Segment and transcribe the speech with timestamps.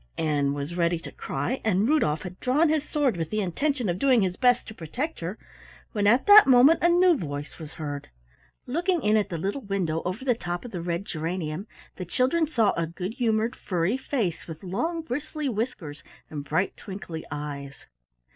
[0.17, 3.99] Ann was ready to cry, and Rudolf had drawn his sword with the intention of
[3.99, 5.37] doing his best to protect her,
[5.91, 8.09] when at that moment a new voice was heard.
[8.65, 11.67] Looking in at the little window over the top of the red geranium
[11.97, 17.23] the children saw a good humored furry face with long bristly whiskers and bright twinkly
[17.29, 17.85] eyes.